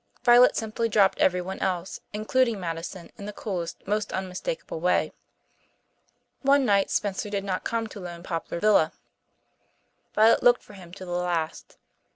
Violet 0.23 0.55
simply 0.57 0.89
dropped 0.89 1.19
everyone 1.19 1.59
else, 1.59 1.99
including 2.11 2.59
Madison, 2.59 3.11
in 3.19 3.25
the 3.25 3.31
coolest, 3.31 3.85
most 3.85 4.11
unmistakable 4.11 4.79
way. 4.79 5.13
One 6.41 6.65
night 6.65 6.89
Spencer 6.89 7.29
did 7.29 7.43
not 7.43 7.63
come 7.63 7.85
to 7.85 7.99
Lone 7.99 8.23
Poplar 8.23 8.59
Villa. 8.59 8.93
Violet 10.15 10.41
looked 10.41 10.63
for 10.63 10.73
him 10.73 10.91
to 10.93 11.05
the 11.05 11.11
last. 11.11 11.77